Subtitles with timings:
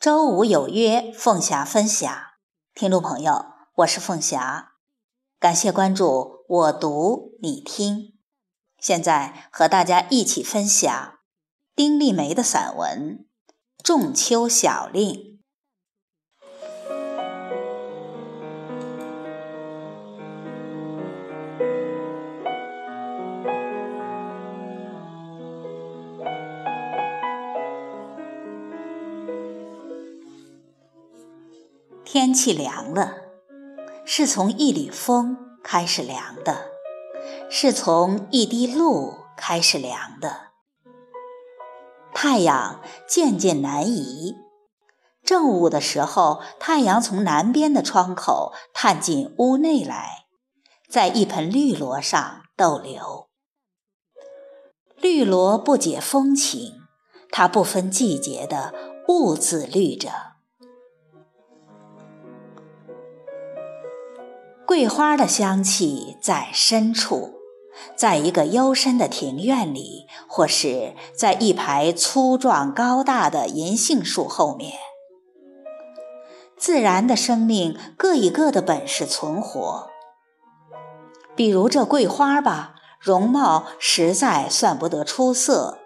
[0.00, 2.10] 周五有约，凤霞分享。
[2.72, 4.72] 听众朋友，我是凤霞，
[5.38, 8.14] 感谢关注我读你听。
[8.78, 11.18] 现在和大家一起分享
[11.76, 13.26] 丁立梅的散文
[13.84, 15.12] 《仲秋小令》。
[32.20, 33.14] 天气凉了，
[34.04, 36.66] 是从一缕风开始凉的，
[37.48, 40.48] 是从一滴露开始凉的。
[42.12, 44.36] 太阳渐渐南移，
[45.24, 50.26] 正午的时候，太阳从南边的窗口探进屋内来，
[50.90, 53.30] 在一盆绿萝上逗留。
[54.96, 56.82] 绿萝不解风情，
[57.30, 58.74] 它不分季节的
[59.08, 60.29] 兀自绿着。
[64.70, 67.34] 桂花的香气在深处，
[67.96, 74.74] 在一个幽深的庭院里，或是在一排粗壮高大的银杏树后面。
[76.56, 79.88] 自然的生命各以各的本事存活。
[81.34, 85.78] 比如这桂花吧，容貌实在算不得出色，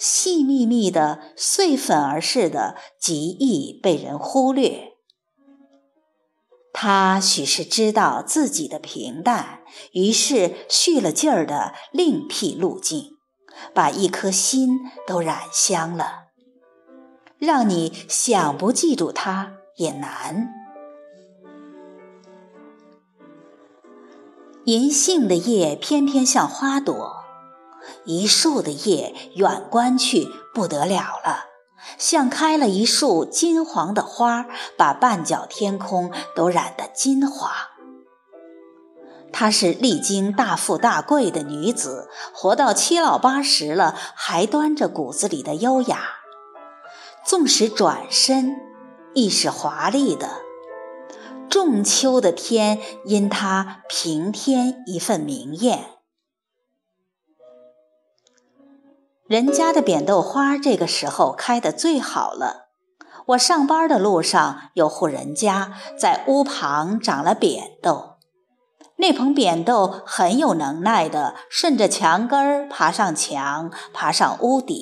[0.00, 4.91] 细密密的碎粉儿似的，极易被人忽略。
[6.72, 9.60] 他许是知道自己的平淡，
[9.92, 13.10] 于是蓄了劲儿的另辟路径，
[13.74, 16.28] 把一颗心都染香了，
[17.38, 20.52] 让你想不记住他也难。
[24.64, 27.16] 银杏的叶偏偏像花朵，
[28.06, 31.51] 一树的叶远观去不得了了。
[31.98, 37.50] 像开了一束金黄的花，把半角天空都染得金黄。
[39.32, 46.00] 她是历经大富大贵的女子，活到七老八十了，还端着骨子里的优雅。
[47.24, 48.56] 纵使转身，
[49.14, 50.28] 亦是华丽的。
[51.48, 56.01] 仲秋的天，因她平添一份明艳。
[59.32, 62.68] 人家的扁豆花这个时候开的最好了。
[63.28, 68.16] 我上班的路上，有户人家在屋旁长了扁豆，
[68.96, 74.78] 那盆扁豆很有能耐的，顺着墙根爬上墙，爬上屋顶，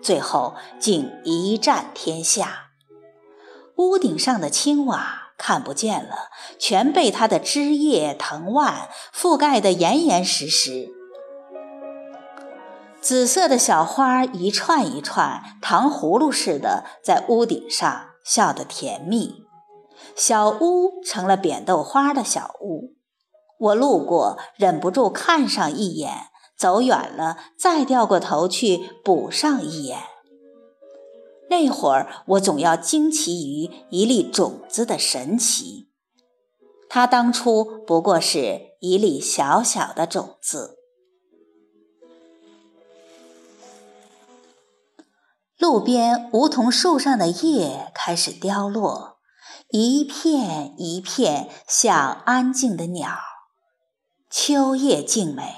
[0.00, 2.68] 最后竟一战天下。
[3.78, 10.97] 屋顶上的青瓦看不见了，全被它的枝叶藤蔓覆盖得严严实实。
[13.00, 19.44] 紫色的小花一串一串，糖葫芦似的在屋顶上笑得甜蜜。
[20.14, 22.96] 小屋成了扁豆花的小屋。
[23.58, 29.98] 我路过，忍不住看上一眼，走远了，再掉过头去补上一眼。
[31.50, 35.88] 那会儿，我总要惊奇于一粒种子的神奇。
[36.88, 40.77] 它当初不过是一粒小小的种子。
[45.58, 49.18] 路边梧桐树上的叶开始凋落，
[49.70, 53.18] 一片一片，像安静的鸟。
[54.30, 55.56] 秋叶静美。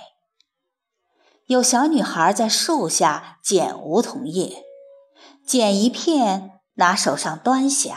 [1.44, 4.64] 有小女孩在树下捡梧桐叶，
[5.46, 7.94] 捡一片拿手上端详，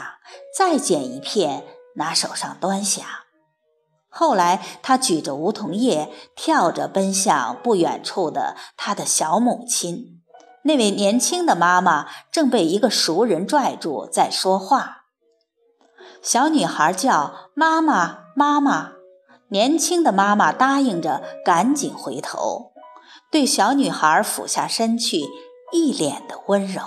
[0.54, 1.64] 再捡一片
[1.96, 3.02] 拿手上端详。
[4.10, 10.20] 后来，她举着梧桐叶，跳着奔向不远处的她的小母亲。
[10.64, 15.04] 那位年轻的妈妈正被一个熟人拽住，在说话。
[16.22, 18.92] 小女孩叫妈妈，妈妈。
[19.48, 22.72] 年轻的妈妈答应着，赶紧回头，
[23.30, 25.20] 对小女孩俯下身去，
[25.70, 26.80] 一脸的温柔。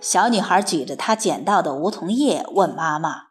[0.00, 3.28] 小女孩举着她捡到的梧桐叶，问妈妈：“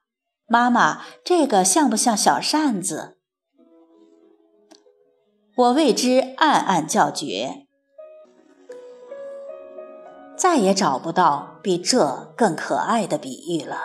[0.48, 3.18] 妈妈，这个像不像小扇子？”
[5.56, 7.67] 我为之暗暗叫绝。
[10.38, 13.78] 再也找不到比这更可爱的比喻了。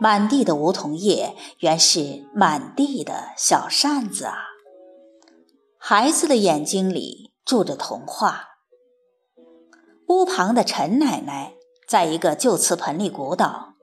[0.00, 4.34] 满地的梧桐叶，原是满地的小扇子啊！
[5.78, 8.48] 孩子的眼睛里住着童话。
[10.08, 11.54] 屋旁的陈奶奶
[11.88, 13.74] 在一个旧瓷盆里鼓捣，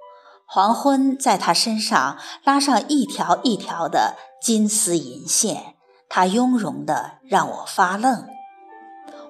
[0.46, 5.76] 黄昏在她身上拉上一条一条的金丝银线，
[6.08, 8.28] 她雍容的让我发愣。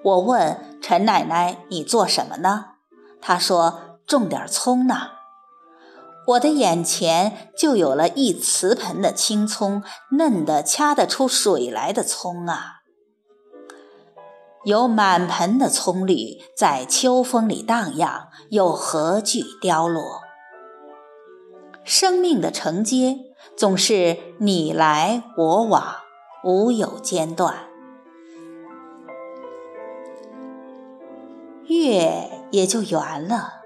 [0.03, 2.65] 我问陈奶奶：“你做什么呢？”
[3.21, 5.11] 她说：“种点葱呢。”
[6.27, 9.83] 我的眼前就有了一瓷盆的青葱，
[10.17, 12.83] 嫩得掐得出水来的葱啊！
[14.63, 20.21] 有满盆的葱绿在秋风里荡漾，又何惧凋落？
[21.83, 23.19] 生命的承接
[23.57, 25.95] 总是你来我往，
[26.45, 27.67] 无有间断。
[31.67, 33.61] 月也就圆了。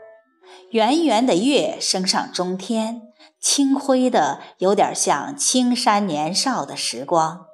[0.71, 3.01] 圆圆的月升上中天，
[3.39, 7.45] 清辉的有点像青山年少的时光，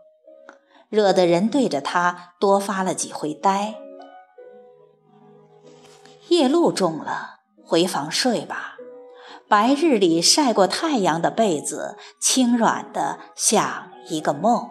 [0.90, 3.76] 惹得人对着它多发了几回呆。
[6.30, 8.78] 夜露重了，回房睡吧。
[9.48, 14.70] 白日里晒过太阳的被子，轻软的像一个梦。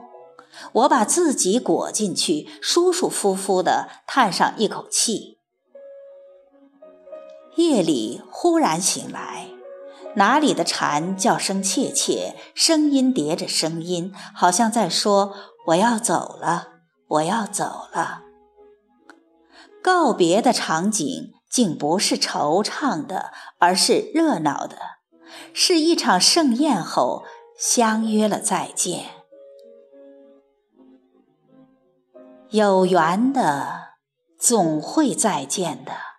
[0.72, 5.38] 我把自己裹进去，舒舒服服的叹上一口气。
[7.56, 9.48] 夜里忽然醒来，
[10.16, 15.34] 哪里的蝉叫声切切，声音叠着声音，好像在说
[15.68, 16.68] ：“我要走了，
[17.08, 18.22] 我要走了。”
[19.82, 24.76] 告别的场景竟不是惆怅的，而是热闹的，
[25.52, 27.24] 是一场盛宴后
[27.58, 29.06] 相约了再见。
[32.50, 33.94] 有缘的
[34.38, 36.11] 总会再见的。